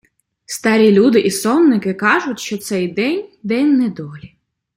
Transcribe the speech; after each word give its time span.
Старі 0.45 0.91
люди 0.91 1.19
і 1.19 1.31
сонники 1.31 1.93
кажуть, 1.93 2.39
що 2.39 2.57
цей 2.57 2.87
день— 2.87 3.25
день 3.43 3.77
недолі. 3.77 4.35